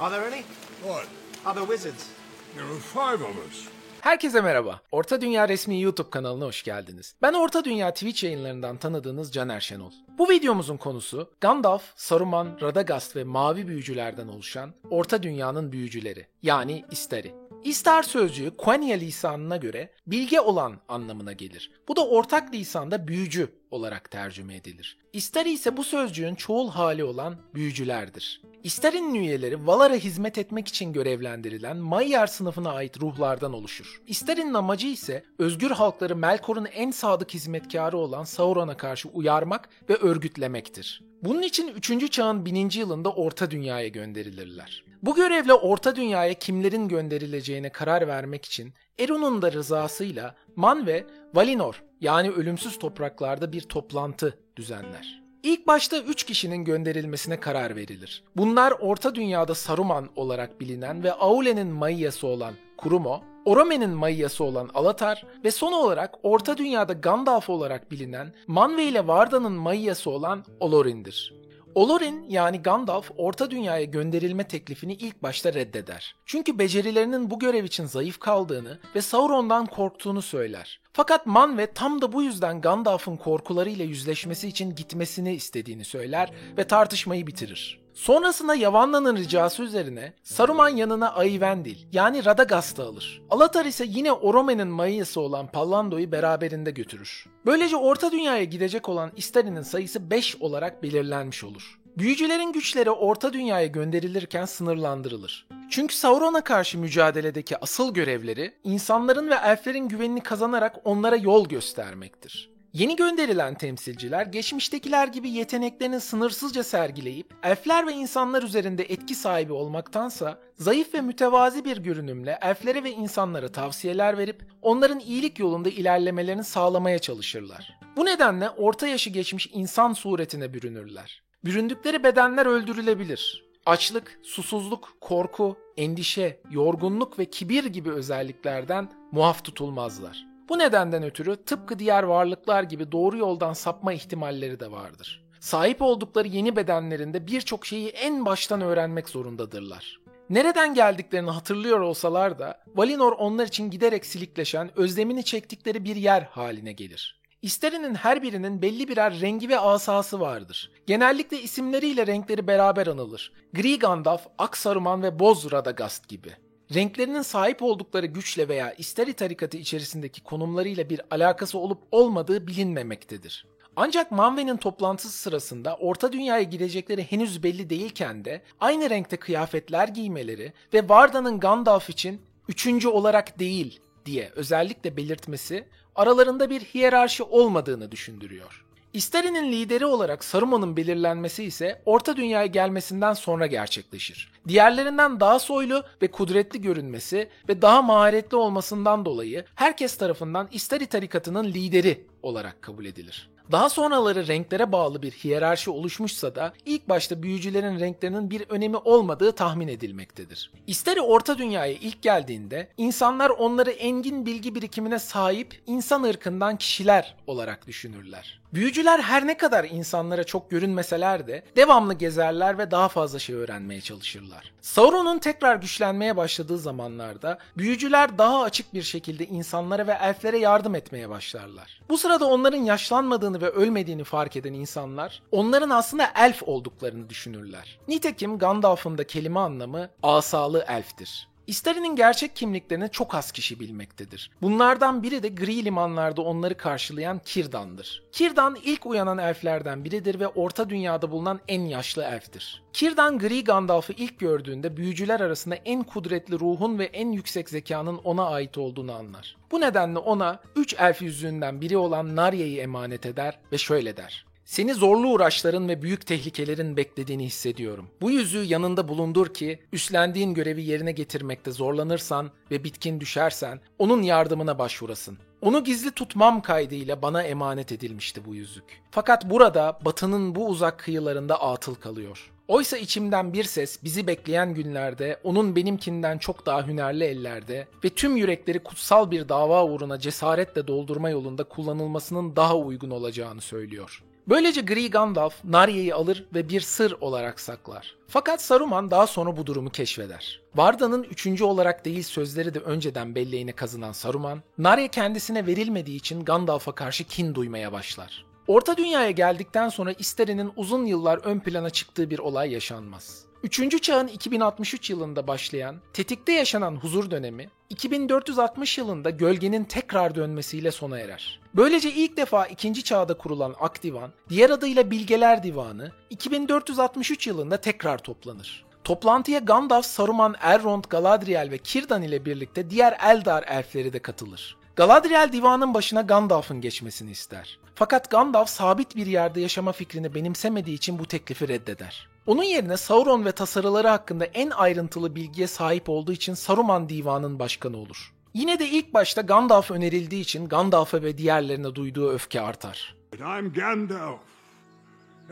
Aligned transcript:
Are 0.00 0.10
there 0.10 0.28
any? 0.28 0.42
What? 0.84 1.06
Other 1.46 1.66
wizards? 1.66 2.06
There 2.54 2.66
are 2.66 2.78
five 2.80 3.24
of 3.24 3.36
us. 3.50 3.68
Herkese 4.00 4.40
merhaba. 4.40 4.80
Orta 4.92 5.20
Dünya 5.20 5.48
resmi 5.48 5.80
YouTube 5.80 6.10
kanalına 6.10 6.44
hoş 6.44 6.62
geldiniz. 6.62 7.14
Ben 7.22 7.32
Orta 7.32 7.64
Dünya 7.64 7.94
Twitch 7.94 8.24
yayınlarından 8.24 8.76
tanıdığınız 8.76 9.32
Caner 9.32 9.60
Şenol. 9.60 9.90
Bu 10.18 10.30
videomuzun 10.30 10.76
konusu 10.76 11.30
Gandalf, 11.40 11.82
Saruman, 11.96 12.58
Radagast 12.62 13.16
ve 13.16 13.24
mavi 13.24 13.68
büyücülerden 13.68 14.28
oluşan 14.28 14.74
Orta 14.90 15.22
Dünya'nın 15.22 15.72
büyücüleri 15.72 16.26
yani 16.42 16.84
Istari. 16.90 17.47
Istar 17.64 18.02
sözcüğü 18.02 18.56
Quenya 18.56 18.96
lisanına 18.96 19.56
göre 19.56 19.92
bilge 20.06 20.40
olan 20.40 20.80
anlamına 20.88 21.32
gelir. 21.32 21.70
Bu 21.88 21.96
da 21.96 22.06
ortak 22.06 22.54
lisanda 22.54 23.08
büyücü 23.08 23.48
olarak 23.70 24.10
tercüme 24.10 24.56
edilir. 24.56 24.98
Istari 25.12 25.52
ise 25.52 25.76
bu 25.76 25.84
sözcüğün 25.84 26.34
çoğul 26.34 26.70
hali 26.70 27.04
olan 27.04 27.36
büyücülerdir. 27.54 28.42
İster'in 28.62 29.14
üyeleri 29.14 29.66
Valar'a 29.66 29.94
hizmet 29.94 30.38
etmek 30.38 30.68
için 30.68 30.92
görevlendirilen 30.92 31.76
Mayyar 31.76 32.26
sınıfına 32.26 32.72
ait 32.72 33.00
ruhlardan 33.00 33.52
oluşur. 33.52 34.02
İster'in 34.06 34.54
amacı 34.54 34.86
ise 34.86 35.24
özgür 35.38 35.70
halkları 35.70 36.16
Melkor'un 36.16 36.64
en 36.64 36.90
sadık 36.90 37.34
hizmetkarı 37.34 37.96
olan 37.96 38.24
Sauron'a 38.24 38.76
karşı 38.76 39.08
uyarmak 39.08 39.68
ve 39.88 39.94
örgütlemektir. 39.96 41.02
Bunun 41.22 41.42
için 41.42 41.68
3. 41.68 42.10
çağın 42.10 42.44
1000. 42.44 42.70
yılında 42.74 43.12
Orta 43.12 43.50
Dünya'ya 43.50 43.88
gönderilirler. 43.88 44.87
Bu 45.02 45.14
görevle 45.14 45.54
Orta 45.54 45.96
Dünya'ya 45.96 46.34
kimlerin 46.34 46.88
gönderileceğine 46.88 47.68
karar 47.68 48.08
vermek 48.08 48.44
için 48.44 48.72
Eru'nun 48.98 49.42
da 49.42 49.52
rızasıyla 49.52 50.34
Man 50.56 50.86
ve 50.86 51.06
Valinor 51.34 51.82
yani 52.00 52.30
ölümsüz 52.30 52.78
topraklarda 52.78 53.52
bir 53.52 53.60
toplantı 53.60 54.38
düzenler. 54.56 55.22
İlk 55.42 55.66
başta 55.66 55.98
3 55.98 56.22
kişinin 56.24 56.64
gönderilmesine 56.64 57.40
karar 57.40 57.76
verilir. 57.76 58.24
Bunlar 58.36 58.72
Orta 58.80 59.14
Dünya'da 59.14 59.54
Saruman 59.54 60.08
olarak 60.16 60.60
bilinen 60.60 61.02
ve 61.02 61.12
Aule'nin 61.12 61.68
mayısı 61.68 62.26
olan 62.26 62.54
Kurumo, 62.76 63.22
Orome'nin 63.44 63.90
mayısı 63.90 64.44
olan 64.44 64.70
Alatar 64.74 65.26
ve 65.44 65.50
son 65.50 65.72
olarak 65.72 66.14
Orta 66.22 66.56
Dünya'da 66.56 66.92
Gandalf 66.92 67.50
olarak 67.50 67.90
bilinen 67.90 68.34
Manwe 68.46 68.84
ile 68.84 69.06
Varda'nın 69.06 69.52
mayısı 69.52 70.10
olan 70.10 70.44
Olorin'dir. 70.60 71.47
Olorin 71.78 72.26
yani 72.28 72.62
Gandalf 72.62 73.10
Orta 73.16 73.50
Dünya'ya 73.50 73.84
gönderilme 73.84 74.48
teklifini 74.48 74.94
ilk 74.94 75.22
başta 75.22 75.54
reddeder. 75.54 76.16
Çünkü 76.26 76.58
becerilerinin 76.58 77.30
bu 77.30 77.38
görev 77.38 77.64
için 77.64 77.86
zayıf 77.86 78.18
kaldığını 78.18 78.78
ve 78.94 79.02
Sauron'dan 79.02 79.66
korktuğunu 79.66 80.22
söyler. 80.22 80.80
Fakat 80.92 81.26
Manwe 81.26 81.72
tam 81.72 82.02
da 82.02 82.12
bu 82.12 82.22
yüzden 82.22 82.60
Gandalf'ın 82.60 83.16
korkularıyla 83.16 83.84
yüzleşmesi 83.84 84.48
için 84.48 84.74
gitmesini 84.74 85.34
istediğini 85.34 85.84
söyler 85.84 86.32
ve 86.56 86.66
tartışmayı 86.66 87.26
bitirir. 87.26 87.80
Sonrasında 87.98 88.54
Yavanna'nın 88.54 89.16
ricası 89.16 89.62
üzerine 89.62 90.12
Saruman 90.22 90.68
yanına 90.68 91.14
Ayvendil 91.14 91.76
yani 91.92 92.24
Radagast'ı 92.24 92.82
alır. 92.82 93.22
Alatar 93.30 93.64
ise 93.64 93.84
yine 93.88 94.12
Orome'nin 94.12 94.68
mayısı 94.68 95.20
olan 95.20 95.46
Pallando'yu 95.46 96.12
beraberinde 96.12 96.70
götürür. 96.70 97.26
Böylece 97.46 97.76
Orta 97.76 98.12
Dünya'ya 98.12 98.44
gidecek 98.44 98.88
olan 98.88 99.12
İstari'nin 99.16 99.62
sayısı 99.62 100.10
5 100.10 100.36
olarak 100.36 100.82
belirlenmiş 100.82 101.44
olur. 101.44 101.78
Büyücülerin 101.98 102.52
güçleri 102.52 102.90
Orta 102.90 103.32
Dünya'ya 103.32 103.66
gönderilirken 103.66 104.44
sınırlandırılır. 104.44 105.48
Çünkü 105.70 105.94
Sauron'a 105.96 106.40
karşı 106.40 106.78
mücadeledeki 106.78 107.58
asıl 107.58 107.94
görevleri 107.94 108.54
insanların 108.64 109.30
ve 109.30 109.34
elflerin 109.34 109.88
güvenini 109.88 110.20
kazanarak 110.20 110.76
onlara 110.84 111.16
yol 111.16 111.48
göstermektir. 111.48 112.57
Yeni 112.72 112.96
gönderilen 112.96 113.54
temsilciler 113.54 114.26
geçmiştekiler 114.26 115.08
gibi 115.08 115.30
yeteneklerini 115.30 116.00
sınırsızca 116.00 116.64
sergileyip 116.64 117.34
elfler 117.42 117.86
ve 117.86 117.92
insanlar 117.92 118.42
üzerinde 118.42 118.82
etki 118.82 119.14
sahibi 119.14 119.52
olmaktansa 119.52 120.40
zayıf 120.56 120.94
ve 120.94 121.00
mütevazi 121.00 121.64
bir 121.64 121.76
görünümle 121.76 122.38
elflere 122.42 122.84
ve 122.84 122.90
insanlara 122.90 123.52
tavsiyeler 123.52 124.18
verip 124.18 124.46
onların 124.62 125.00
iyilik 125.00 125.38
yolunda 125.38 125.68
ilerlemelerini 125.68 126.44
sağlamaya 126.44 126.98
çalışırlar. 126.98 127.78
Bu 127.96 128.04
nedenle 128.04 128.50
orta 128.50 128.86
yaşı 128.88 129.10
geçmiş 129.10 129.50
insan 129.52 129.92
suretine 129.92 130.54
bürünürler. 130.54 131.22
Büründükleri 131.44 132.02
bedenler 132.02 132.46
öldürülebilir. 132.46 133.44
Açlık, 133.66 134.20
susuzluk, 134.22 134.96
korku, 135.00 135.56
endişe, 135.76 136.40
yorgunluk 136.50 137.18
ve 137.18 137.24
kibir 137.24 137.64
gibi 137.64 137.90
özelliklerden 137.90 138.92
muaf 139.12 139.44
tutulmazlar. 139.44 140.27
Bu 140.48 140.58
nedenden 140.58 141.02
ötürü 141.02 141.36
tıpkı 141.36 141.78
diğer 141.78 142.02
varlıklar 142.02 142.62
gibi 142.62 142.92
doğru 142.92 143.18
yoldan 143.18 143.52
sapma 143.52 143.92
ihtimalleri 143.92 144.60
de 144.60 144.70
vardır. 144.70 145.24
Sahip 145.40 145.82
oldukları 145.82 146.28
yeni 146.28 146.56
bedenlerinde 146.56 147.26
birçok 147.26 147.66
şeyi 147.66 147.88
en 147.88 148.26
baştan 148.26 148.60
öğrenmek 148.60 149.08
zorundadırlar. 149.08 149.98
Nereden 150.30 150.74
geldiklerini 150.74 151.30
hatırlıyor 151.30 151.80
olsalar 151.80 152.38
da 152.38 152.60
Valinor 152.74 153.12
onlar 153.12 153.46
için 153.46 153.70
giderek 153.70 154.06
silikleşen, 154.06 154.78
özlemini 154.78 155.24
çektikleri 155.24 155.84
bir 155.84 155.96
yer 155.96 156.22
haline 156.22 156.72
gelir. 156.72 157.20
İsterinin 157.42 157.94
her 157.94 158.22
birinin 158.22 158.62
belli 158.62 158.88
birer 158.88 159.20
rengi 159.20 159.48
ve 159.48 159.58
asası 159.58 160.20
vardır. 160.20 160.70
Genellikle 160.86 161.42
isimleriyle 161.42 162.06
renkleri 162.06 162.46
beraber 162.46 162.86
anılır. 162.86 163.32
Gri 163.52 163.78
Gandalf, 163.78 164.26
Ak 164.38 164.56
Saruman 164.56 165.02
ve 165.02 165.18
Boz 165.18 165.52
Radagast 165.52 166.08
gibi. 166.08 166.47
Renklerinin 166.74 167.22
sahip 167.22 167.62
oldukları 167.62 168.06
güçle 168.06 168.48
veya 168.48 168.72
İsteri 168.72 169.12
tarikatı 169.12 169.56
içerisindeki 169.56 170.22
konumlarıyla 170.22 170.90
bir 170.90 171.00
alakası 171.10 171.58
olup 171.58 171.78
olmadığı 171.92 172.46
bilinmemektedir. 172.46 173.46
Ancak 173.76 174.10
Manwe'nin 174.10 174.56
toplantısı 174.56 175.18
sırasında 175.18 175.76
Orta 175.76 176.12
Dünya'ya 176.12 176.42
gidecekleri 176.42 177.04
henüz 177.04 177.42
belli 177.42 177.70
değilken 177.70 178.24
de 178.24 178.42
aynı 178.60 178.90
renkte 178.90 179.16
kıyafetler 179.16 179.88
giymeleri 179.88 180.52
ve 180.74 180.88
Varda'nın 180.88 181.40
Gandalf 181.40 181.90
için 181.90 182.20
üçüncü 182.48 182.88
olarak 182.88 183.38
değil 183.38 183.80
diye 184.06 184.32
özellikle 184.34 184.96
belirtmesi 184.96 185.64
aralarında 185.94 186.50
bir 186.50 186.60
hiyerarşi 186.60 187.22
olmadığını 187.22 187.92
düşündürüyor. 187.92 188.67
İsteri'nin 188.92 189.52
lideri 189.52 189.86
olarak 189.86 190.24
Saruman'ın 190.24 190.76
belirlenmesi 190.76 191.44
ise 191.44 191.82
Orta 191.86 192.16
Dünya'ya 192.16 192.46
gelmesinden 192.46 193.12
sonra 193.12 193.46
gerçekleşir. 193.46 194.32
Diğerlerinden 194.48 195.20
daha 195.20 195.38
soylu 195.38 195.82
ve 196.02 196.10
kudretli 196.10 196.60
görünmesi 196.60 197.28
ve 197.48 197.62
daha 197.62 197.82
maharetli 197.82 198.36
olmasından 198.36 199.04
dolayı 199.04 199.44
herkes 199.54 199.96
tarafından 199.96 200.48
İsteri 200.52 200.86
tarikatının 200.86 201.44
lideri 201.44 202.06
olarak 202.22 202.62
kabul 202.62 202.84
edilir. 202.84 203.30
Daha 203.52 203.68
sonraları 203.68 204.26
renklere 204.26 204.72
bağlı 204.72 205.02
bir 205.02 205.10
hiyerarşi 205.10 205.70
oluşmuşsa 205.70 206.34
da 206.34 206.52
ilk 206.66 206.88
başta 206.88 207.22
büyücülerin 207.22 207.80
renklerinin 207.80 208.30
bir 208.30 208.44
önemi 208.48 208.76
olmadığı 208.76 209.32
tahmin 209.32 209.68
edilmektedir. 209.68 210.50
İsteri 210.66 211.00
Orta 211.00 211.38
Dünya'ya 211.38 211.72
ilk 211.72 212.02
geldiğinde 212.02 212.68
insanlar 212.76 213.30
onları 213.30 213.70
engin 213.70 214.26
bilgi 214.26 214.54
birikimine 214.54 214.98
sahip 214.98 215.62
insan 215.66 216.02
ırkından 216.02 216.56
kişiler 216.56 217.16
olarak 217.26 217.66
düşünürler. 217.66 218.40
Büyücüler 218.54 219.00
her 219.00 219.26
ne 219.26 219.36
kadar 219.36 219.64
insanlara 219.64 220.24
çok 220.24 220.50
görünmeseler 220.50 221.26
de 221.26 221.44
devamlı 221.56 221.94
gezerler 221.94 222.58
ve 222.58 222.70
daha 222.70 222.88
fazla 222.88 223.18
şey 223.18 223.36
öğrenmeye 223.36 223.80
çalışırlar. 223.80 224.52
Sauron'un 224.60 225.18
tekrar 225.18 225.56
güçlenmeye 225.56 226.16
başladığı 226.16 226.58
zamanlarda 226.58 227.38
büyücüler 227.58 228.18
daha 228.18 228.42
açık 228.42 228.74
bir 228.74 228.82
şekilde 228.82 229.26
insanlara 229.26 229.86
ve 229.86 229.92
elflere 229.92 230.38
yardım 230.38 230.74
etmeye 230.74 231.08
başlarlar. 231.08 231.80
Bu 231.88 231.98
sırada 231.98 232.24
onların 232.26 232.62
yaşlanmadığını 232.62 233.40
ve 233.40 233.50
ölmediğini 233.50 234.04
fark 234.04 234.36
eden 234.36 234.52
insanlar 234.52 235.22
onların 235.32 235.70
aslında 235.70 236.10
elf 236.16 236.42
olduklarını 236.42 237.10
düşünürler. 237.10 237.78
Nitekim 237.88 238.38
Gandalf'ın 238.38 238.98
da 238.98 239.06
kelime 239.06 239.40
anlamı 239.40 239.88
asalı 240.02 240.64
elftir. 240.68 241.28
İstari'nin 241.48 241.96
gerçek 241.96 242.36
kimliklerini 242.36 242.90
çok 242.90 243.14
az 243.14 243.32
kişi 243.32 243.60
bilmektedir. 243.60 244.30
Bunlardan 244.42 245.02
biri 245.02 245.22
de 245.22 245.28
gri 245.28 245.64
limanlarda 245.64 246.22
onları 246.22 246.56
karşılayan 246.56 247.18
Kirdan'dır. 247.24 248.02
Kirdan 248.12 248.56
ilk 248.64 248.86
uyanan 248.86 249.18
elflerden 249.18 249.84
biridir 249.84 250.20
ve 250.20 250.28
Orta 250.28 250.70
Dünya'da 250.70 251.10
bulunan 251.10 251.40
en 251.48 251.60
yaşlı 251.60 252.04
elftir. 252.04 252.62
Kirdan 252.72 253.18
Gri 253.18 253.44
Gandalf'ı 253.44 253.92
ilk 253.92 254.18
gördüğünde 254.18 254.76
büyücüler 254.76 255.20
arasında 255.20 255.54
en 255.54 255.82
kudretli 255.82 256.40
ruhun 256.40 256.78
ve 256.78 256.84
en 256.84 257.12
yüksek 257.12 257.48
zekanın 257.48 257.98
ona 257.98 258.26
ait 258.26 258.58
olduğunu 258.58 258.92
anlar. 258.92 259.36
Bu 259.50 259.60
nedenle 259.60 259.98
ona 259.98 260.40
üç 260.56 260.74
elf 260.78 261.02
yüzüğünden 261.02 261.60
biri 261.60 261.76
olan 261.76 262.16
Narya'yı 262.16 262.60
emanet 262.60 263.06
eder 263.06 263.38
ve 263.52 263.58
şöyle 263.58 263.96
der. 263.96 264.27
Seni 264.48 264.74
zorlu 264.74 265.08
uğraşların 265.08 265.68
ve 265.68 265.82
büyük 265.82 266.06
tehlikelerin 266.06 266.76
beklediğini 266.76 267.24
hissediyorum. 267.26 267.88
Bu 268.00 268.10
yüzüğü 268.10 268.44
yanında 268.44 268.88
bulundur 268.88 269.34
ki 269.34 269.58
üstlendiğin 269.72 270.34
görevi 270.34 270.62
yerine 270.62 270.92
getirmekte 270.92 271.50
zorlanırsan 271.50 272.30
ve 272.50 272.64
bitkin 272.64 273.00
düşersen 273.00 273.60
onun 273.78 274.02
yardımına 274.02 274.58
başvurasın. 274.58 275.18
Onu 275.40 275.64
gizli 275.64 275.90
tutmam 275.90 276.42
kaydıyla 276.42 277.02
bana 277.02 277.22
emanet 277.22 277.72
edilmişti 277.72 278.24
bu 278.24 278.34
yüzük. 278.34 278.64
Fakat 278.90 279.30
burada 279.30 279.78
batının 279.84 280.34
bu 280.34 280.48
uzak 280.48 280.78
kıyılarında 280.78 281.42
atıl 281.42 281.74
kalıyor. 281.74 282.30
Oysa 282.48 282.76
içimden 282.76 283.32
bir 283.32 283.44
ses 283.44 283.84
bizi 283.84 284.06
bekleyen 284.06 284.54
günlerde 284.54 285.20
onun 285.24 285.56
benimkinden 285.56 286.18
çok 286.18 286.46
daha 286.46 286.66
hünerli 286.66 287.04
ellerde 287.04 287.68
ve 287.84 287.88
tüm 287.88 288.16
yürekleri 288.16 288.58
kutsal 288.58 289.10
bir 289.10 289.28
dava 289.28 289.64
uğruna 289.64 289.98
cesaretle 289.98 290.66
doldurma 290.66 291.10
yolunda 291.10 291.44
kullanılmasının 291.44 292.36
daha 292.36 292.56
uygun 292.56 292.90
olacağını 292.90 293.40
söylüyor. 293.40 294.02
Böylece 294.28 294.60
Gri 294.60 294.90
Gandalf 294.90 295.34
Narya'yı 295.44 295.96
alır 295.96 296.24
ve 296.34 296.48
bir 296.48 296.60
sır 296.60 296.96
olarak 297.00 297.40
saklar. 297.40 297.96
Fakat 298.08 298.42
Saruman 298.42 298.90
daha 298.90 299.06
sonra 299.06 299.36
bu 299.36 299.46
durumu 299.46 299.70
keşfeder. 299.70 300.40
Varda'nın 300.54 301.02
üçüncü 301.02 301.44
olarak 301.44 301.84
değil 301.84 302.02
sözleri 302.02 302.54
de 302.54 302.58
önceden 302.58 303.14
belleğine 303.14 303.52
kazınan 303.52 303.92
Saruman, 303.92 304.42
Narya 304.58 304.88
kendisine 304.88 305.46
verilmediği 305.46 305.96
için 305.96 306.24
Gandalf'a 306.24 306.72
karşı 306.72 307.04
kin 307.04 307.34
duymaya 307.34 307.72
başlar. 307.72 308.24
Orta 308.46 308.76
Dünya'ya 308.76 309.10
geldikten 309.10 309.68
sonra 309.68 309.92
İsteri'nin 309.92 310.52
uzun 310.56 310.86
yıllar 310.86 311.18
ön 311.18 311.40
plana 311.40 311.70
çıktığı 311.70 312.10
bir 312.10 312.18
olay 312.18 312.52
yaşanmaz. 312.52 313.27
Üçüncü 313.42 313.78
çağın 313.78 314.06
2063 314.06 314.90
yılında 314.90 315.26
başlayan, 315.26 315.76
tetikte 315.92 316.32
yaşanan 316.32 316.76
huzur 316.76 317.10
dönemi, 317.10 317.48
2460 317.70 318.78
yılında 318.78 319.10
gölgenin 319.10 319.64
tekrar 319.64 320.14
dönmesiyle 320.14 320.70
sona 320.70 320.98
erer. 320.98 321.40
Böylece 321.56 321.92
ilk 321.92 322.16
defa 322.16 322.46
ikinci 322.46 322.84
çağda 322.84 323.14
kurulan 323.14 323.54
Akdivan, 323.60 324.12
diğer 324.28 324.50
adıyla 324.50 324.90
Bilgeler 324.90 325.42
Divanı, 325.42 325.92
2463 326.10 327.26
yılında 327.26 327.56
tekrar 327.56 327.98
toplanır. 327.98 328.64
Toplantıya 328.84 329.38
Gandalf, 329.38 329.86
Saruman, 329.86 330.34
Elrond, 330.42 330.84
Galadriel 330.90 331.50
ve 331.50 331.58
Círdan 331.62 332.02
ile 332.02 332.24
birlikte 332.24 332.70
diğer 332.70 332.98
Eldar 333.04 333.44
elfleri 333.48 333.92
de 333.92 333.98
katılır. 333.98 334.56
Galadriel 334.76 335.30
divanın 335.32 335.74
başına 335.74 336.00
Gandalf'ın 336.00 336.60
geçmesini 336.60 337.10
ister. 337.10 337.58
Fakat 337.74 338.10
Gandalf 338.10 338.48
sabit 338.48 338.96
bir 338.96 339.06
yerde 339.06 339.40
yaşama 339.40 339.72
fikrini 339.72 340.14
benimsemediği 340.14 340.76
için 340.76 340.98
bu 340.98 341.06
teklifi 341.06 341.48
reddeder. 341.48 342.08
Onun 342.28 342.42
yerine 342.42 342.76
Sauron 342.76 343.24
ve 343.24 343.32
tasarıları 343.32 343.88
hakkında 343.88 344.24
en 344.24 344.50
ayrıntılı 344.50 345.14
bilgiye 345.14 345.46
sahip 345.46 345.88
olduğu 345.88 346.12
için 346.12 346.34
Saruman 346.34 346.88
Divanı'nın 346.88 347.38
başkanı 347.38 347.76
olur. 347.76 348.12
Yine 348.34 348.58
de 348.58 348.68
ilk 348.68 348.94
başta 348.94 349.20
Gandalf 349.20 349.70
önerildiği 349.70 350.22
için 350.22 350.48
Gandalf'a 350.48 351.02
ve 351.02 351.18
diğerlerine 351.18 351.74
duyduğu 351.74 352.10
öfke 352.10 352.40
artar. 352.40 352.96
I'm 353.12 353.52
Gandalf. 353.52 354.20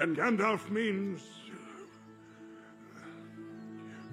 And 0.02 0.16
Gandalf 0.16 0.70
means. 0.70 1.20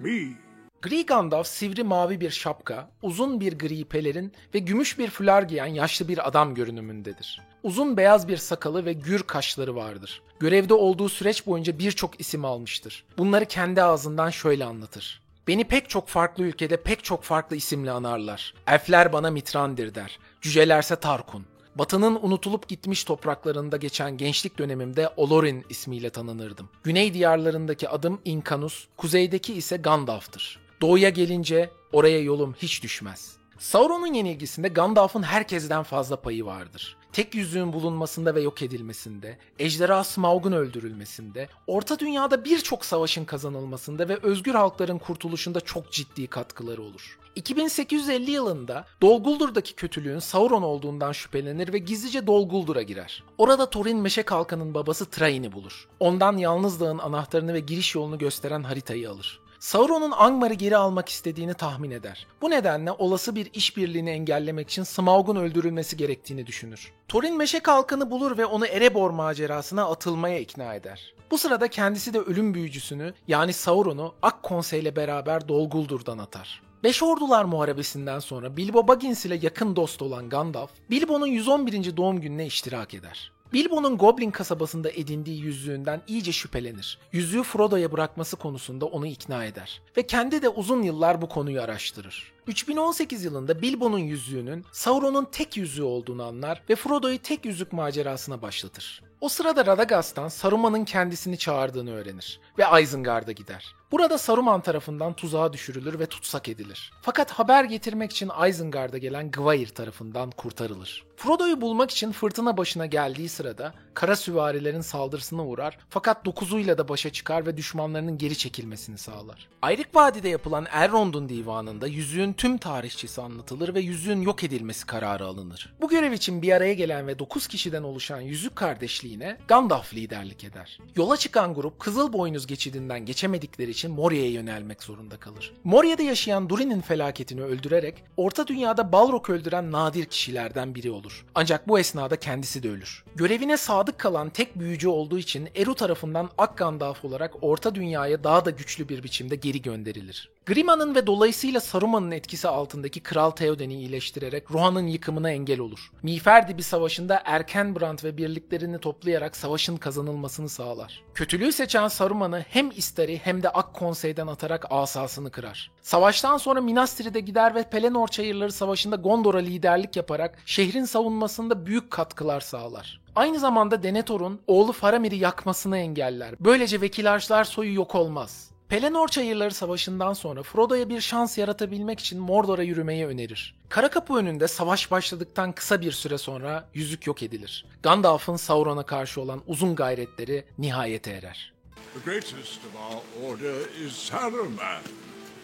me. 0.00 0.43
Gri 0.84 1.06
Gandalf 1.06 1.46
sivri 1.46 1.82
mavi 1.82 2.20
bir 2.20 2.30
şapka, 2.30 2.90
uzun 3.02 3.40
bir 3.40 3.58
gri 3.58 3.84
pelerin 3.84 4.32
ve 4.54 4.58
gümüş 4.58 4.98
bir 4.98 5.10
fular 5.10 5.42
giyen 5.42 5.66
yaşlı 5.66 6.08
bir 6.08 6.28
adam 6.28 6.54
görünümündedir. 6.54 7.40
Uzun 7.62 7.96
beyaz 7.96 8.28
bir 8.28 8.36
sakalı 8.36 8.84
ve 8.84 8.92
gür 8.92 9.22
kaşları 9.22 9.76
vardır. 9.76 10.22
Görevde 10.40 10.74
olduğu 10.74 11.08
süreç 11.08 11.46
boyunca 11.46 11.78
birçok 11.78 12.20
isim 12.20 12.44
almıştır. 12.44 13.04
Bunları 13.18 13.44
kendi 13.44 13.82
ağzından 13.82 14.30
şöyle 14.30 14.64
anlatır. 14.64 15.22
Beni 15.48 15.64
pek 15.64 15.88
çok 15.88 16.08
farklı 16.08 16.44
ülkede 16.44 16.76
pek 16.76 17.04
çok 17.04 17.22
farklı 17.22 17.56
isimle 17.56 17.90
anarlar. 17.90 18.54
Elfler 18.66 19.12
bana 19.12 19.30
Mitrandir 19.30 19.94
der. 19.94 20.18
Cücelerse 20.40 20.96
Tarkun. 20.96 21.46
Batı'nın 21.74 22.18
unutulup 22.22 22.68
gitmiş 22.68 23.04
topraklarında 23.04 23.76
geçen 23.76 24.16
gençlik 24.16 24.58
dönemimde 24.58 25.08
Olorin 25.16 25.64
ismiyle 25.68 26.10
tanınırdım. 26.10 26.68
Güney 26.82 27.14
diyarlarındaki 27.14 27.88
adım 27.88 28.20
Inkanus, 28.24 28.86
kuzeydeki 28.96 29.54
ise 29.54 29.76
Gandalf'tır. 29.76 30.63
Doğuya 30.84 31.08
gelince 31.08 31.70
oraya 31.92 32.18
yolum 32.18 32.54
hiç 32.58 32.82
düşmez. 32.82 33.36
Sauron'un 33.58 34.14
yenilgisinde 34.14 34.68
Gandalf'ın 34.68 35.22
herkesten 35.22 35.82
fazla 35.82 36.20
payı 36.20 36.46
vardır. 36.46 36.96
Tek 37.12 37.34
yüzüğün 37.34 37.72
bulunmasında 37.72 38.34
ve 38.34 38.40
yok 38.40 38.62
edilmesinde, 38.62 39.38
ejderha 39.58 40.04
Smaug'un 40.04 40.52
öldürülmesinde, 40.52 41.48
Orta 41.66 41.98
Dünya'da 41.98 42.44
birçok 42.44 42.84
savaşın 42.84 43.24
kazanılmasında 43.24 44.08
ve 44.08 44.16
özgür 44.16 44.54
halkların 44.54 44.98
kurtuluşunda 44.98 45.60
çok 45.60 45.92
ciddi 45.92 46.26
katkıları 46.26 46.82
olur. 46.82 47.18
2850 47.36 48.30
yılında 48.30 48.84
Dol 49.02 49.22
Guldur''daki 49.22 49.74
kötülüğün 49.74 50.18
Sauron 50.18 50.62
olduğundan 50.62 51.12
şüphelenir 51.12 51.72
ve 51.72 51.78
gizlice 51.78 52.26
Dol 52.26 52.48
Guldur'a 52.48 52.82
girer. 52.82 53.24
Orada 53.38 53.70
Thorin 53.70 53.98
Meşe 53.98 54.22
Kalkan'ın 54.22 54.74
babası 54.74 55.10
Thrain'i 55.10 55.52
bulur. 55.52 55.88
Ondan 56.00 56.36
Yalnız 56.36 56.80
Dağ'ın 56.80 56.98
anahtarını 56.98 57.54
ve 57.54 57.60
giriş 57.60 57.94
yolunu 57.94 58.18
gösteren 58.18 58.62
haritayı 58.62 59.10
alır. 59.10 59.43
Sauron'un 59.64 60.10
Angmar'ı 60.10 60.54
geri 60.54 60.76
almak 60.76 61.08
istediğini 61.08 61.54
tahmin 61.54 61.90
eder. 61.90 62.26
Bu 62.42 62.50
nedenle 62.50 62.92
olası 62.92 63.34
bir 63.34 63.50
işbirliğini 63.54 64.10
engellemek 64.10 64.70
için 64.70 64.82
Smaug'un 64.82 65.36
öldürülmesi 65.36 65.96
gerektiğini 65.96 66.46
düşünür. 66.46 66.92
Thorin 67.08 67.36
meşe 67.36 67.60
kalkanı 67.60 68.10
bulur 68.10 68.38
ve 68.38 68.46
onu 68.46 68.66
Erebor 68.66 69.10
macerasına 69.10 69.84
atılmaya 69.84 70.38
ikna 70.38 70.74
eder. 70.74 71.14
Bu 71.30 71.38
sırada 71.38 71.68
kendisi 71.68 72.14
de 72.14 72.18
ölüm 72.18 72.54
büyücüsünü 72.54 73.14
yani 73.28 73.52
Sauron'u 73.52 74.14
Ak 74.22 74.42
Konsey 74.42 74.80
ile 74.80 74.96
beraber 74.96 75.48
Dol 75.48 75.70
Guldur'dan 75.70 76.18
atar. 76.18 76.62
Beş 76.82 77.02
Ordular 77.02 77.44
Muharebesi'nden 77.44 78.18
sonra 78.18 78.56
Bilbo 78.56 78.88
Baggins 78.88 79.26
ile 79.26 79.38
yakın 79.42 79.76
dost 79.76 80.02
olan 80.02 80.28
Gandalf, 80.28 80.70
Bilbo'nun 80.90 81.26
111. 81.26 81.96
doğum 81.96 82.20
gününe 82.20 82.46
iştirak 82.46 82.94
eder. 82.94 83.32
Bilbo'nun 83.54 83.98
Goblin 83.98 84.30
kasabasında 84.30 84.90
edindiği 84.90 85.40
yüzüğünden 85.40 86.02
iyice 86.06 86.32
şüphelenir. 86.32 86.98
Yüzüğü 87.12 87.42
Frodo'ya 87.42 87.92
bırakması 87.92 88.36
konusunda 88.36 88.86
onu 88.86 89.06
ikna 89.06 89.44
eder. 89.44 89.82
Ve 89.96 90.06
kendi 90.06 90.42
de 90.42 90.48
uzun 90.48 90.82
yıllar 90.82 91.22
bu 91.22 91.28
konuyu 91.28 91.62
araştırır. 91.62 92.32
3018 92.46 93.24
yılında 93.24 93.62
Bilbo'nun 93.62 93.98
yüzüğünün 93.98 94.64
Sauron'un 94.72 95.24
tek 95.24 95.56
yüzüğü 95.56 95.82
olduğunu 95.82 96.24
anlar 96.24 96.62
ve 96.70 96.76
Frodo'yu 96.76 97.18
tek 97.18 97.44
yüzük 97.44 97.72
macerasına 97.72 98.42
başlatır. 98.42 99.02
O 99.20 99.28
sırada 99.28 99.66
Radagast'tan 99.66 100.28
Saruman'ın 100.28 100.84
kendisini 100.84 101.38
çağırdığını 101.38 101.94
öğrenir 101.94 102.40
ve 102.58 102.82
Isengard'a 102.82 103.32
gider. 103.32 103.74
Burada 103.92 104.18
Saruman 104.18 104.60
tarafından 104.60 105.12
tuzağa 105.12 105.52
düşürülür 105.52 105.98
ve 105.98 106.06
tutsak 106.06 106.48
edilir. 106.48 106.92
Fakat 107.02 107.30
haber 107.30 107.64
getirmek 107.64 108.10
için 108.10 108.30
Isengard'a 108.48 108.98
gelen 108.98 109.30
Gwair 109.30 109.66
tarafından 109.66 110.30
kurtarılır. 110.30 111.04
Frodo'yu 111.16 111.60
bulmak 111.60 111.90
için 111.90 112.12
fırtına 112.12 112.56
başına 112.56 112.86
geldiği 112.86 113.28
sırada 113.28 113.74
kara 113.94 114.16
süvarilerin 114.16 114.80
saldırısına 114.80 115.46
uğrar 115.46 115.78
fakat 115.90 116.24
dokuzuyla 116.24 116.78
da 116.78 116.88
başa 116.88 117.10
çıkar 117.10 117.46
ve 117.46 117.56
düşmanlarının 117.56 118.18
geri 118.18 118.38
çekilmesini 118.38 118.98
sağlar. 118.98 119.48
Ayrık 119.62 119.94
Vadi'de 119.94 120.28
yapılan 120.28 120.66
Elrond'un 120.66 121.28
divanında 121.28 121.86
yüzüğün 121.86 122.32
tüm 122.36 122.58
tarihçesi 122.58 123.20
anlatılır 123.20 123.74
ve 123.74 123.80
yüzüğün 123.80 124.20
yok 124.20 124.44
edilmesi 124.44 124.86
kararı 124.86 125.26
alınır. 125.26 125.74
Bu 125.80 125.88
görev 125.88 126.12
için 126.12 126.42
bir 126.42 126.52
araya 126.52 126.74
gelen 126.74 127.06
ve 127.06 127.18
9 127.18 127.46
kişiden 127.46 127.82
oluşan 127.82 128.20
yüzük 128.20 128.56
kardeşliğine 128.56 129.38
Gandalf 129.48 129.94
liderlik 129.94 130.44
eder. 130.44 130.78
Yola 130.96 131.16
çıkan 131.16 131.54
grup 131.54 131.80
Kızıl 131.80 132.12
Boynuz 132.12 132.46
geçidinden 132.46 133.06
geçemedikleri 133.06 133.70
için 133.70 133.90
Moria'ya 133.90 134.30
yönelmek 134.30 134.82
zorunda 134.82 135.16
kalır. 135.16 135.52
Moria'da 135.64 136.02
yaşayan 136.02 136.48
Durin'in 136.48 136.80
felaketini 136.80 137.42
öldürerek 137.42 138.04
Orta 138.16 138.46
Dünya'da 138.46 138.92
Balrog 138.92 139.30
öldüren 139.30 139.72
nadir 139.72 140.04
kişilerden 140.04 140.74
biri 140.74 140.90
olur. 140.90 141.26
Ancak 141.34 141.68
bu 141.68 141.78
esnada 141.78 142.16
kendisi 142.16 142.62
de 142.62 142.70
ölür. 142.70 143.04
Görevine 143.14 143.56
sadık 143.56 143.98
kalan 143.98 144.30
tek 144.30 144.58
büyücü 144.58 144.88
olduğu 144.88 145.18
için 145.18 145.48
Eru 145.54 145.74
tarafından 145.74 146.30
Ak 146.38 146.58
Gandalf 146.58 147.04
olarak 147.04 147.34
Orta 147.42 147.74
Dünya'ya 147.74 148.24
daha 148.24 148.44
da 148.44 148.50
güçlü 148.50 148.88
bir 148.88 149.02
biçimde 149.02 149.36
geri 149.36 149.62
gönderilir. 149.62 150.30
Grima'nın 150.46 150.94
ve 150.94 151.06
dolayısıyla 151.06 151.60
Saruman'ın 151.60 152.10
etkisi 152.10 152.48
altındaki 152.48 153.00
Kral 153.00 153.30
Theoden'i 153.30 153.74
iyileştirerek 153.74 154.50
Rohan'ın 154.50 154.86
yıkımına 154.86 155.30
engel 155.30 155.60
olur. 155.60 155.90
Miğfer 156.02 156.58
bir 156.58 156.62
savaşında 156.62 157.22
Erkenbrand 157.24 157.98
ve 158.04 158.16
birliklerini 158.16 158.78
toplayarak 158.78 159.36
savaşın 159.36 159.76
kazanılmasını 159.76 160.48
sağlar. 160.48 161.02
Kötülüğü 161.14 161.52
seçen 161.52 161.88
Saruman'ı 161.88 162.44
hem 162.48 162.70
Istari 162.70 163.18
hem 163.18 163.42
de 163.42 163.48
Ak 163.48 163.74
Konsey'den 163.74 164.26
atarak 164.26 164.66
asasını 164.70 165.30
kırar. 165.30 165.70
Savaştan 165.82 166.36
sonra 166.36 166.60
Minas 166.60 166.94
Tirith'e 166.94 167.20
gider 167.20 167.54
ve 167.54 167.62
Pelennor 167.62 168.08
Çayırları 168.08 168.52
Savaşı'nda 168.52 168.96
Gondor'a 168.96 169.38
liderlik 169.38 169.96
yaparak 169.96 170.38
şehrin 170.46 170.84
savunmasında 170.84 171.66
büyük 171.66 171.90
katkılar 171.90 172.40
sağlar. 172.40 173.00
Aynı 173.16 173.38
zamanda 173.38 173.82
Denethor'un 173.82 174.40
oğlu 174.46 174.72
Faramir'i 174.72 175.16
yakmasını 175.16 175.78
engeller. 175.78 176.34
Böylece 176.40 176.80
Vekilarçlar 176.80 177.44
soyu 177.44 177.74
yok 177.74 177.94
olmaz. 177.94 178.53
Pelennor 178.74 179.08
Çayırları 179.08 179.54
Savaşı'ndan 179.54 180.12
sonra 180.12 180.42
Frodo'ya 180.42 180.88
bir 180.88 181.00
şans 181.00 181.38
yaratabilmek 181.38 182.00
için 182.00 182.20
Mordor'a 182.20 182.62
yürümeyi 182.62 183.06
önerir. 183.06 183.54
Kara 183.68 183.90
kapı 183.90 184.14
önünde 184.14 184.48
savaş 184.48 184.90
başladıktan 184.90 185.52
kısa 185.52 185.80
bir 185.80 185.92
süre 185.92 186.18
sonra 186.18 186.68
yüzük 186.74 187.06
yok 187.06 187.22
edilir. 187.22 187.66
Gandalf'ın 187.82 188.36
Sauron'a 188.36 188.82
karşı 188.82 189.20
olan 189.20 189.42
uzun 189.46 189.74
gayretleri 189.74 190.44
nihayete 190.58 191.10
erer. 191.10 191.52
The 191.74 192.10
greatest 192.10 192.36
of 192.36 192.74
our 192.90 193.30
order 193.30 193.54
is 193.86 193.92
Saruman, 193.92 194.82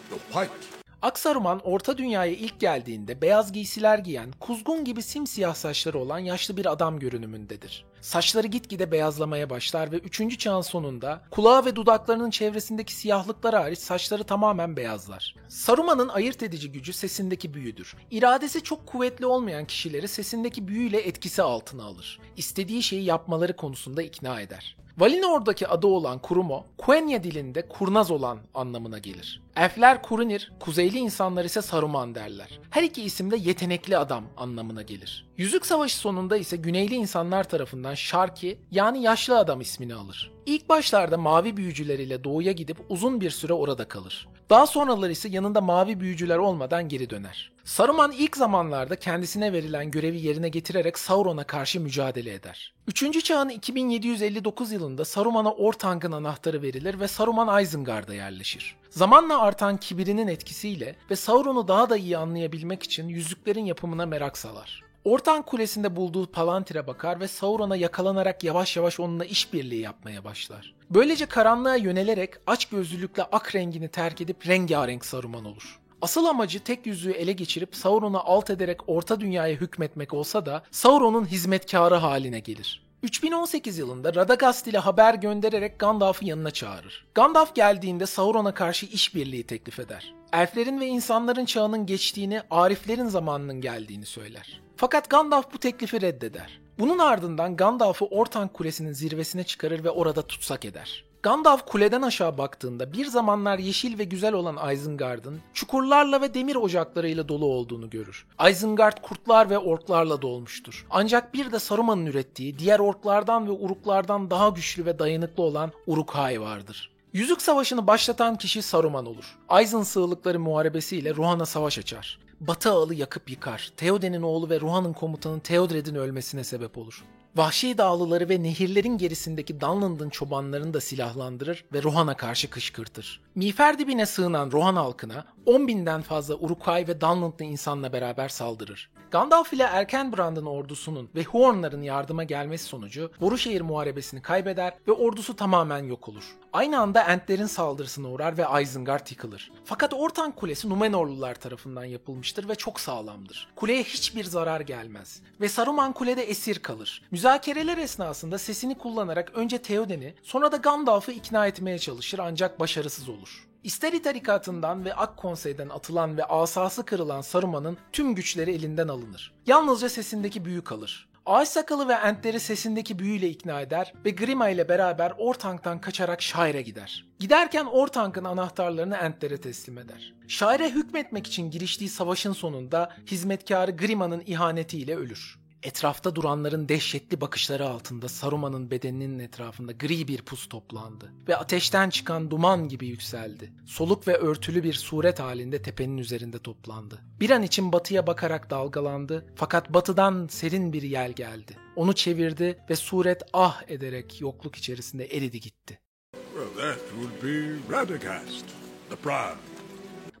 the 0.09 0.17
White. 0.33 0.90
Aksaruman 1.01 1.59
Orta 1.63 1.97
Dünya'ya 1.97 2.31
ilk 2.31 2.59
geldiğinde 2.59 3.21
beyaz 3.21 3.51
giysiler 3.51 3.97
giyen, 3.97 4.31
kuzgun 4.39 4.85
gibi 4.85 5.01
simsiyah 5.01 5.55
saçları 5.55 5.99
olan 5.99 6.19
yaşlı 6.19 6.57
bir 6.57 6.71
adam 6.71 6.99
görünümündedir. 6.99 7.85
Saçları 8.01 8.47
gitgide 8.47 8.91
beyazlamaya 8.91 9.49
başlar 9.49 9.91
ve 9.91 9.97
3. 9.97 10.39
çağın 10.39 10.61
sonunda 10.61 11.21
kulağı 11.31 11.65
ve 11.65 11.75
dudaklarının 11.75 12.29
çevresindeki 12.29 12.93
siyahlıklar 12.93 13.55
hariç 13.55 13.79
saçları 13.79 14.23
tamamen 14.23 14.77
beyazlar. 14.77 15.35
Saruman'ın 15.47 16.09
ayırt 16.09 16.43
edici 16.43 16.71
gücü 16.71 16.93
sesindeki 16.93 17.53
büyüdür. 17.53 17.95
İradesi 18.11 18.63
çok 18.63 18.87
kuvvetli 18.87 19.25
olmayan 19.25 19.65
kişileri 19.65 20.07
sesindeki 20.07 20.67
büyüyle 20.67 20.99
etkisi 20.99 21.41
altına 21.41 21.83
alır. 21.83 22.19
İstediği 22.37 22.83
şeyi 22.83 23.03
yapmaları 23.03 23.55
konusunda 23.55 24.01
ikna 24.01 24.41
eder. 24.41 24.77
Valinor'daki 25.01 25.67
adı 25.67 25.87
olan 25.87 26.19
Kurumo, 26.19 26.65
Quenya 26.77 27.23
dilinde 27.23 27.67
kurnaz 27.67 28.11
olan 28.11 28.39
anlamına 28.53 28.99
gelir. 28.99 29.41
Elfler 29.55 30.01
Kurunir, 30.01 30.51
kuzeyli 30.59 30.97
insanlar 30.97 31.45
ise 31.45 31.61
Saruman 31.61 32.15
derler. 32.15 32.59
Her 32.69 32.83
iki 32.83 33.03
isim 33.03 33.31
de 33.31 33.37
yetenekli 33.37 33.97
adam 33.97 34.23
anlamına 34.37 34.81
gelir. 34.81 35.27
Yüzük 35.37 35.65
Savaşı 35.65 35.97
sonunda 35.97 36.37
ise 36.37 36.57
güneyli 36.57 36.95
insanlar 36.95 37.43
tarafından 37.49 37.93
Sharki 37.93 38.59
yani 38.71 39.01
yaşlı 39.01 39.37
adam 39.37 39.61
ismini 39.61 39.95
alır. 39.95 40.31
İlk 40.45 40.69
başlarda 40.69 41.17
mavi 41.17 41.57
büyücüler 41.57 41.99
ile 41.99 42.23
doğuya 42.23 42.51
gidip 42.51 42.77
uzun 42.89 43.21
bir 43.21 43.29
süre 43.29 43.53
orada 43.53 43.87
kalır. 43.87 44.27
Daha 44.51 44.67
sonraları 44.67 45.11
ise 45.11 45.29
yanında 45.29 45.61
mavi 45.61 45.99
büyücüler 45.99 46.37
olmadan 46.37 46.89
geri 46.89 47.09
döner. 47.09 47.51
Saruman 47.63 48.11
ilk 48.11 48.37
zamanlarda 48.37 48.95
kendisine 48.95 49.53
verilen 49.53 49.91
görevi 49.91 50.21
yerine 50.21 50.49
getirerek 50.49 50.99
Sauron'a 50.99 51.43
karşı 51.43 51.81
mücadele 51.81 52.33
eder. 52.33 52.73
3. 52.87 53.23
çağın 53.23 53.49
2759 53.49 54.71
yılında 54.71 55.05
Saruman'a 55.05 55.51
Ortang'ın 55.51 56.11
anahtarı 56.11 56.61
verilir 56.61 56.99
ve 56.99 57.07
Saruman 57.07 57.63
Isengard'a 57.63 58.13
yerleşir. 58.13 58.75
Zamanla 58.89 59.41
artan 59.41 59.77
kibirinin 59.77 60.27
etkisiyle 60.27 60.95
ve 61.11 61.15
Sauron'u 61.15 61.67
daha 61.67 61.89
da 61.89 61.97
iyi 61.97 62.17
anlayabilmek 62.17 62.83
için 62.83 63.07
yüzüklerin 63.07 63.65
yapımına 63.65 64.05
merak 64.05 64.37
salar. 64.37 64.90
Ortan 65.05 65.41
Kulesi'nde 65.41 65.95
bulduğu 65.95 66.31
Palantir'e 66.31 66.87
bakar 66.87 67.19
ve 67.19 67.27
Sauron'a 67.27 67.75
yakalanarak 67.75 68.43
yavaş 68.43 68.77
yavaş 68.77 68.99
onunla 68.99 69.25
işbirliği 69.25 69.81
yapmaya 69.81 70.23
başlar. 70.23 70.73
Böylece 70.89 71.25
karanlığa 71.25 71.75
yönelerek 71.75 72.33
aç 72.47 72.65
gözlülükle 72.65 73.23
ak 73.23 73.55
rengini 73.55 73.87
terk 73.87 74.21
edip 74.21 74.47
rengarenk 74.47 75.05
Saruman 75.05 75.45
olur. 75.45 75.79
Asıl 76.01 76.25
amacı 76.25 76.63
tek 76.63 76.85
yüzüğü 76.85 77.11
ele 77.11 77.31
geçirip 77.31 77.75
Sauron'u 77.75 78.19
alt 78.25 78.49
ederek 78.49 78.89
orta 78.89 79.19
dünyaya 79.19 79.55
hükmetmek 79.55 80.13
olsa 80.13 80.45
da 80.45 80.63
Sauron'un 80.71 81.25
hizmetkarı 81.25 81.95
haline 81.95 82.39
gelir. 82.39 82.83
3018 83.03 83.77
yılında 83.77 84.15
Radagast 84.15 84.67
ile 84.67 84.77
haber 84.77 85.13
göndererek 85.13 85.79
Gandalf'ı 85.79 86.25
yanına 86.25 86.51
çağırır. 86.51 87.05
Gandalf 87.15 87.55
geldiğinde 87.55 88.05
Sauron'a 88.05 88.53
karşı 88.53 88.85
işbirliği 88.85 89.43
teklif 89.43 89.79
eder. 89.79 90.13
Elflerin 90.33 90.79
ve 90.79 90.87
insanların 90.87 91.45
çağının 91.45 91.85
geçtiğini, 91.85 92.41
Ariflerin 92.51 93.07
zamanının 93.07 93.61
geldiğini 93.61 94.05
söyler. 94.05 94.61
Fakat 94.75 95.09
Gandalf 95.09 95.53
bu 95.53 95.57
teklifi 95.57 96.01
reddeder. 96.01 96.61
Bunun 96.79 96.99
ardından 96.99 97.55
Gandalf'ı 97.55 98.05
Ortank 98.05 98.53
Kulesi'nin 98.53 98.93
zirvesine 98.93 99.43
çıkarır 99.43 99.83
ve 99.83 99.89
orada 99.89 100.21
tutsak 100.21 100.65
eder. 100.65 101.05
Gandalf 101.23 101.65
kuleden 101.65 102.01
aşağı 102.01 102.37
baktığında 102.37 102.93
bir 102.93 103.05
zamanlar 103.05 103.59
yeşil 103.59 103.99
ve 103.99 104.03
güzel 104.03 104.33
olan 104.33 104.73
Isengard'ın 104.73 105.41
çukurlarla 105.53 106.21
ve 106.21 106.33
demir 106.33 106.55
ocaklarıyla 106.55 107.29
dolu 107.29 107.45
olduğunu 107.45 107.89
görür. 107.89 108.27
Isengard 108.49 108.97
kurtlar 109.01 109.49
ve 109.49 109.57
orklarla 109.57 110.21
dolmuştur. 110.21 110.85
Ancak 110.89 111.33
bir 111.33 111.51
de 111.51 111.59
Saruman'ın 111.59 112.05
ürettiği 112.05 112.59
diğer 112.59 112.79
orklardan 112.79 113.47
ve 113.47 113.51
uruklardan 113.51 114.31
daha 114.31 114.49
güçlü 114.49 114.85
ve 114.85 114.99
dayanıklı 114.99 115.43
olan 115.43 115.71
Uruk-hai 115.87 116.41
vardır. 116.41 116.91
Yüzük 117.13 117.41
Savaşı'nı 117.41 117.87
başlatan 117.87 118.37
kişi 118.37 118.61
Saruman 118.61 119.05
olur. 119.05 119.37
Aizen 119.49 119.81
sığlıkları 119.81 120.39
muharebesiyle 120.39 121.15
Rohan'a 121.15 121.45
savaş 121.45 121.77
açar. 121.77 122.19
Batı 122.39 122.71
ağlı 122.71 122.95
yakıp 122.95 123.29
yıkar. 123.29 123.71
Theoden'in 123.77 124.21
oğlu 124.21 124.49
ve 124.49 124.61
Rohan'ın 124.61 124.93
komutanı 124.93 125.39
Theodred'in 125.39 125.95
ölmesine 125.95 126.43
sebep 126.43 126.77
olur. 126.77 127.03
Vahşi 127.35 127.77
dağlıları 127.77 128.29
ve 128.29 128.43
nehirlerin 128.43 128.97
gerisindeki 128.97 129.61
Dunland'ın 129.61 130.09
çobanlarını 130.09 130.73
da 130.73 130.81
silahlandırır 130.81 131.65
ve 131.73 131.83
Rohan'a 131.83 132.17
karşı 132.17 132.49
kışkırtır. 132.49 133.21
Miğfer 133.35 133.79
dibine 133.79 134.05
sığınan 134.05 134.51
Rohan 134.51 134.75
halkına 134.75 135.25
10 135.45 135.67
binden 135.67 136.01
fazla 136.01 136.35
Uruk-hai 136.35 136.87
ve 136.87 137.01
Dunlandlı 137.01 137.45
insanla 137.45 137.93
beraber 137.93 138.29
saldırır. 138.29 138.91
Gandalf 139.11 139.53
ile 139.53 139.63
Erkenbrand'ın 139.63 140.45
ordusunun 140.45 141.09
ve 141.15 141.23
Huorn'ların 141.23 141.81
yardıma 141.81 142.23
gelmesi 142.23 142.63
sonucu 142.65 143.11
Boruşehir 143.21 143.61
muharebesini 143.61 144.21
kaybeder 144.21 144.73
ve 144.87 144.91
ordusu 144.91 145.35
tamamen 145.35 145.83
yok 145.83 146.09
olur. 146.09 146.23
Aynı 146.53 146.79
anda 146.79 147.01
Entlerin 147.01 147.45
saldırısına 147.45 148.09
uğrar 148.09 148.37
ve 148.37 148.61
Isengard 148.61 149.07
yıkılır. 149.09 149.51
Fakat 149.65 149.93
Ortan 149.93 150.31
Kulesi 150.31 150.69
Numenorlular 150.69 151.35
tarafından 151.35 151.85
yapılmıştır 151.85 152.49
ve 152.49 152.55
çok 152.55 152.79
sağlamdır. 152.79 153.47
Kuleye 153.55 153.83
hiçbir 153.83 154.23
zarar 154.23 154.61
gelmez 154.61 155.21
ve 155.41 155.49
Saruman 155.49 155.93
kulede 155.93 156.23
esir 156.23 156.59
kalır. 156.59 157.01
Müzakereler 157.21 157.77
esnasında 157.77 158.37
sesini 158.37 158.77
kullanarak 158.77 159.31
önce 159.35 159.57
Theoden'i 159.57 160.15
sonra 160.23 160.51
da 160.51 160.57
Gandalf'ı 160.57 161.11
ikna 161.11 161.47
etmeye 161.47 161.79
çalışır 161.79 162.19
ancak 162.19 162.59
başarısız 162.59 163.09
olur. 163.09 163.47
İsteri 163.63 164.01
tarikatından 164.01 164.85
ve 164.85 164.93
Ak 164.93 165.17
Konsey'den 165.17 165.69
atılan 165.69 166.17
ve 166.17 166.25
asası 166.25 166.85
kırılan 166.85 167.21
Saruman'ın 167.21 167.77
tüm 167.91 168.15
güçleri 168.15 168.51
elinden 168.51 168.87
alınır. 168.87 169.33
Yalnızca 169.47 169.89
sesindeki 169.89 170.45
büyü 170.45 170.63
kalır. 170.63 171.09
Ağaç 171.25 171.47
sakalı 171.47 171.87
ve 171.87 171.93
Entleri 171.93 172.39
sesindeki 172.39 172.99
büyüyle 172.99 173.29
ikna 173.29 173.61
eder 173.61 173.93
ve 174.05 174.09
Grima 174.09 174.49
ile 174.49 174.69
beraber 174.69 175.13
Ortank'tan 175.17 175.81
kaçarak 175.81 176.21
Shire'e 176.21 176.61
gider. 176.61 177.05
Giderken 177.19 177.65
Ortank'ın 177.65 178.23
anahtarlarını 178.23 178.95
Entler'e 178.95 179.37
teslim 179.37 179.77
eder. 179.77 180.13
Shire'e 180.27 180.69
hükmetmek 180.69 181.27
için 181.27 181.51
giriştiği 181.51 181.89
savaşın 181.89 182.33
sonunda 182.33 182.93
hizmetkarı 183.07 183.71
Grima'nın 183.71 184.23
ihanetiyle 184.25 184.95
ölür. 184.95 185.40
Etrafta 185.63 186.15
duranların 186.15 186.69
dehşetli 186.69 187.21
bakışları 187.21 187.67
altında 187.67 188.09
Saruman'ın 188.09 188.71
bedeninin 188.71 189.19
etrafında 189.19 189.71
gri 189.71 190.07
bir 190.07 190.21
pus 190.21 190.49
toplandı 190.49 191.11
ve 191.27 191.37
ateşten 191.37 191.89
çıkan 191.89 192.31
duman 192.31 192.69
gibi 192.69 192.87
yükseldi. 192.87 193.53
Soluk 193.65 194.07
ve 194.07 194.17
örtülü 194.17 194.63
bir 194.63 194.73
suret 194.73 195.19
halinde 195.19 195.61
tepenin 195.61 195.97
üzerinde 195.97 196.39
toplandı. 196.39 197.01
Bir 197.19 197.29
an 197.29 197.43
için 197.43 197.71
batıya 197.71 198.07
bakarak 198.07 198.49
dalgalandı 198.49 199.25
fakat 199.35 199.73
batıdan 199.73 200.27
serin 200.27 200.73
bir 200.73 200.81
yel 200.81 201.11
geldi. 201.11 201.57
Onu 201.75 201.93
çevirdi 201.93 202.59
ve 202.69 202.75
suret 202.75 203.23
ah 203.33 203.61
ederek 203.67 204.21
yokluk 204.21 204.55
içerisinde 204.55 205.05
eridi 205.05 205.39
gitti. 205.39 205.79
Well, 206.13 206.67
that 206.67 206.79
would 206.89 207.23
be 207.23 207.59
Radagast, 207.77 208.45
the 208.89 208.95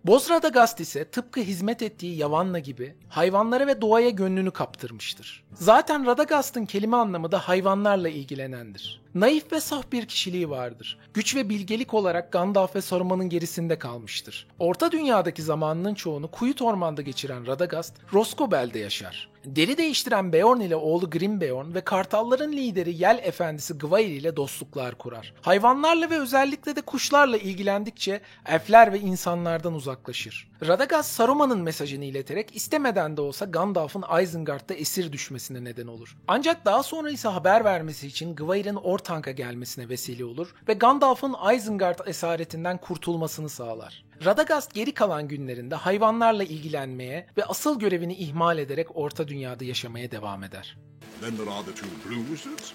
Proud. 0.05 0.13
Bozradagast 0.13 0.79
ise 0.79 1.05
tıpkı 1.05 1.39
hizmet 1.39 1.81
ettiği 1.81 2.17
Yavanna 2.17 2.59
gibi 2.59 2.95
hayvanlara 3.09 3.67
ve 3.67 3.81
doğaya 3.81 4.09
gönlünü 4.09 4.51
kaptırmıştır. 4.51 5.43
Zaten 5.53 6.05
Radagast'ın 6.05 6.65
kelime 6.65 6.97
anlamı 6.97 7.31
da 7.31 7.39
hayvanlarla 7.39 8.09
ilgilenendir. 8.09 9.01
Naif 9.15 9.51
ve 9.51 9.59
saf 9.61 9.91
bir 9.91 10.05
kişiliği 10.05 10.49
vardır. 10.49 10.97
Güç 11.13 11.35
ve 11.35 11.49
bilgelik 11.49 11.93
olarak 11.93 12.31
Gandalf 12.31 12.75
ve 12.75 12.81
Saruman'ın 12.81 13.29
gerisinde 13.29 13.79
kalmıştır. 13.79 14.47
Orta 14.59 14.91
dünyadaki 14.91 15.41
zamanının 15.43 15.93
çoğunu 15.93 16.31
Kuyut 16.31 16.61
Orman'da 16.61 17.01
geçiren 17.01 17.47
Radagast, 17.47 17.93
Roskobel'de 18.13 18.79
yaşar. 18.79 19.31
Deri 19.45 19.77
değiştiren 19.77 20.33
Beorn 20.33 20.59
ile 20.59 20.75
oğlu 20.75 21.09
Grim 21.09 21.41
Beorn 21.41 21.73
ve 21.73 21.81
Kartalların 21.81 22.51
lideri 22.51 23.01
Yel 23.01 23.19
Efendisi 23.23 23.73
Gwair 23.73 24.07
ile 24.07 24.35
dostluklar 24.35 24.95
kurar. 24.95 25.33
Hayvanlarla 25.41 26.09
ve 26.09 26.19
özellikle 26.19 26.75
de 26.75 26.81
kuşlarla 26.81 27.37
ilgilendikçe 27.37 28.21
elfler 28.45 28.93
ve 28.93 28.99
insanlardan 28.99 29.73
uzaklaşır. 29.73 30.51
Radagast 30.67 31.11
Saruman'ın 31.11 31.61
mesajını 31.61 32.05
ileterek 32.05 32.55
istemeden 32.55 33.17
de 33.17 33.21
olsa 33.21 33.45
Gandalf'ın 33.45 34.21
Isengard'da 34.21 34.73
esir 34.73 35.11
düşmesine 35.11 35.63
neden 35.63 35.87
olur. 35.87 36.17
Ancak 36.27 36.65
daha 36.65 36.83
sonra 36.83 37.11
ise 37.11 37.27
haber 37.27 37.65
vermesi 37.65 38.07
için 38.07 38.35
Gwair'in 38.35 38.75
Ortank'a 39.01 39.31
gelmesine 39.31 39.89
vesile 39.89 40.25
olur 40.25 40.53
ve 40.67 40.73
Gandalf'ın 40.73 41.35
Isengard 41.55 41.99
esaretinden 42.05 42.77
kurtulmasını 42.77 43.49
sağlar. 43.49 44.05
Radagast 44.25 44.73
geri 44.73 44.93
kalan 44.93 45.27
günlerinde 45.27 45.75
hayvanlarla 45.75 46.43
ilgilenmeye 46.43 47.27
ve 47.37 47.45
asıl 47.45 47.79
görevini 47.79 48.15
ihmal 48.15 48.57
ederek 48.57 48.87
Orta 48.97 49.27
Dünya'da 49.27 49.63
yaşamaya 49.63 50.11
devam 50.11 50.43
eder. 50.43 50.77
Then 51.21 51.37
there 51.37 51.49
are 51.49 51.65
the 51.65 51.75
two 51.75 51.87
Blue 52.05 52.25
Wizards. 52.27 52.73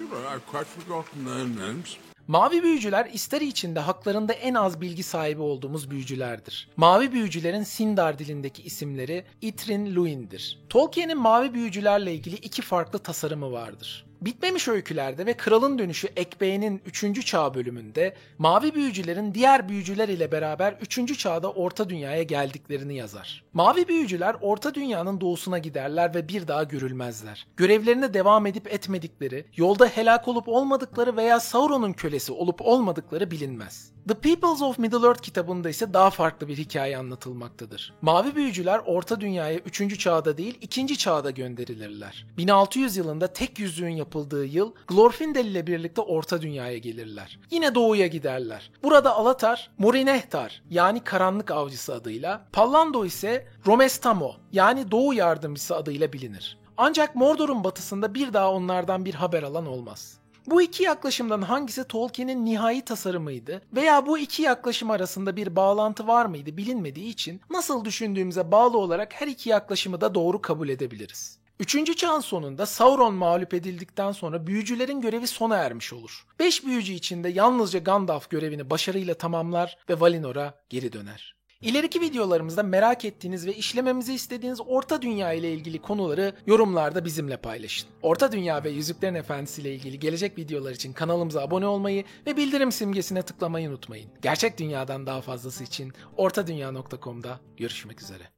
You 0.00 0.08
know, 0.08 0.36
I've 0.36 0.46
quite 0.46 0.64
forgotten 0.64 1.24
their 1.24 1.66
names. 1.66 1.96
Mavi 2.28 2.62
büyücüler 2.62 3.06
isteri 3.12 3.46
içinde 3.46 3.80
haklarında 3.80 4.32
en 4.32 4.54
az 4.54 4.80
bilgi 4.80 5.02
sahibi 5.02 5.42
olduğumuz 5.42 5.90
büyücülerdir. 5.90 6.68
Mavi 6.76 7.12
büyücülerin 7.12 7.62
Sindar 7.62 8.18
dilindeki 8.18 8.62
isimleri 8.62 9.24
Itrin 9.42 9.96
Luin'dir. 9.96 10.58
Tolkien'in 10.68 11.18
mavi 11.18 11.54
büyücülerle 11.54 12.14
ilgili 12.14 12.36
iki 12.36 12.62
farklı 12.62 12.98
tasarımı 12.98 13.52
vardır. 13.52 14.06
Bitmemiş 14.24 14.68
öykülerde 14.68 15.26
ve 15.26 15.36
Kralın 15.36 15.78
Dönüşü 15.78 16.06
Ekbe'nin 16.16 16.82
3. 16.86 17.26
çağ 17.26 17.54
bölümünde 17.54 18.14
mavi 18.38 18.74
büyücülerin 18.74 19.34
diğer 19.34 19.68
büyücüler 19.68 20.08
ile 20.08 20.32
beraber 20.32 20.76
3. 20.80 21.18
çağda 21.18 21.52
Orta 21.52 21.88
Dünya'ya 21.88 22.22
geldiklerini 22.22 22.96
yazar. 22.96 23.44
Mavi 23.52 23.88
büyücüler 23.88 24.36
Orta 24.40 24.74
Dünya'nın 24.74 25.20
doğusuna 25.20 25.58
giderler 25.58 26.14
ve 26.14 26.28
bir 26.28 26.48
daha 26.48 26.64
görülmezler. 26.64 27.46
Görevlerine 27.56 28.14
devam 28.14 28.46
edip 28.46 28.72
etmedikleri, 28.72 29.46
yolda 29.56 29.86
helak 29.86 30.28
olup 30.28 30.48
olmadıkları 30.48 31.16
veya 31.16 31.40
Sauron'un 31.40 31.92
kölesi 31.92 32.32
olup 32.32 32.60
olmadıkları 32.60 33.30
bilinmez. 33.30 33.94
The 34.08 34.14
Peoples 34.14 34.62
of 34.62 34.78
Middle-earth 34.78 35.20
kitabında 35.20 35.68
ise 35.68 35.94
daha 35.94 36.10
farklı 36.10 36.48
bir 36.48 36.56
hikaye 36.56 36.98
anlatılmaktadır. 36.98 37.94
Mavi 38.02 38.34
büyücüler 38.36 38.80
Orta 38.86 39.20
Dünya'ya 39.20 39.58
3. 39.58 39.98
çağda 39.98 40.36
değil 40.36 40.58
2. 40.60 40.98
çağda 40.98 41.30
gönderilirler. 41.30 42.26
1600 42.36 42.96
yılında 42.96 43.26
tek 43.26 43.58
yüzüğün 43.58 43.96
yapıldığı 44.14 44.46
yıl 44.46 44.72
Glorfindel 44.88 45.46
ile 45.46 45.66
birlikte 45.66 46.00
Orta 46.00 46.42
Dünya'ya 46.42 46.78
gelirler. 46.78 47.38
Yine 47.50 47.74
doğuya 47.74 48.06
giderler. 48.06 48.70
Burada 48.82 49.16
Alatar, 49.16 49.70
Morinehtar 49.78 50.62
yani 50.70 51.04
karanlık 51.04 51.50
avcısı 51.50 51.94
adıyla, 51.94 52.46
Pallando 52.52 53.04
ise 53.04 53.46
Romestamo 53.66 54.32
yani 54.52 54.90
doğu 54.90 55.14
yardımcısı 55.14 55.76
adıyla 55.76 56.12
bilinir. 56.12 56.58
Ancak 56.76 57.16
Mordor'un 57.16 57.64
batısında 57.64 58.14
bir 58.14 58.32
daha 58.32 58.52
onlardan 58.52 59.04
bir 59.04 59.14
haber 59.14 59.42
alan 59.42 59.66
olmaz. 59.66 60.18
Bu 60.46 60.62
iki 60.62 60.82
yaklaşımdan 60.82 61.42
hangisi 61.42 61.84
Tolkien'in 61.84 62.44
nihai 62.44 62.84
tasarımıydı 62.84 63.62
veya 63.72 64.06
bu 64.06 64.18
iki 64.18 64.42
yaklaşım 64.42 64.90
arasında 64.90 65.36
bir 65.36 65.56
bağlantı 65.56 66.06
var 66.06 66.26
mıydı 66.26 66.56
bilinmediği 66.56 67.08
için 67.08 67.40
nasıl 67.50 67.84
düşündüğümüze 67.84 68.52
bağlı 68.52 68.78
olarak 68.78 69.12
her 69.20 69.26
iki 69.26 69.50
yaklaşımı 69.50 70.00
da 70.00 70.14
doğru 70.14 70.42
kabul 70.42 70.68
edebiliriz. 70.68 71.43
Üçüncü 71.64 71.96
çağın 71.96 72.20
sonunda 72.20 72.66
Sauron 72.66 73.14
mağlup 73.14 73.54
edildikten 73.54 74.12
sonra 74.12 74.46
büyücülerin 74.46 75.00
görevi 75.00 75.26
sona 75.26 75.56
ermiş 75.56 75.92
olur. 75.92 76.26
Beş 76.38 76.66
büyücü 76.66 76.92
içinde 76.92 77.28
yalnızca 77.28 77.78
Gandalf 77.78 78.30
görevini 78.30 78.70
başarıyla 78.70 79.14
tamamlar 79.14 79.78
ve 79.90 80.00
Valinor'a 80.00 80.54
geri 80.70 80.92
döner. 80.92 81.36
İleriki 81.60 82.00
videolarımızda 82.00 82.62
merak 82.62 83.04
ettiğiniz 83.04 83.46
ve 83.46 83.54
işlememizi 83.54 84.14
istediğiniz 84.14 84.60
Orta 84.66 85.02
Dünya 85.02 85.32
ile 85.32 85.52
ilgili 85.52 85.78
konuları 85.78 86.32
yorumlarda 86.46 87.04
bizimle 87.04 87.36
paylaşın. 87.36 87.88
Orta 88.02 88.32
Dünya 88.32 88.64
ve 88.64 88.70
Yüzüklerin 88.70 89.14
Efendisi 89.14 89.62
ile 89.62 89.74
ilgili 89.74 89.98
gelecek 89.98 90.38
videolar 90.38 90.72
için 90.72 90.92
kanalımıza 90.92 91.42
abone 91.42 91.66
olmayı 91.66 92.04
ve 92.26 92.36
bildirim 92.36 92.72
simgesine 92.72 93.22
tıklamayı 93.22 93.68
unutmayın. 93.68 94.10
Gerçek 94.22 94.58
dünyadan 94.58 95.06
daha 95.06 95.20
fazlası 95.20 95.64
için 95.64 95.92
ortadunya.com'da 96.16 97.40
görüşmek 97.56 98.02
üzere. 98.02 98.33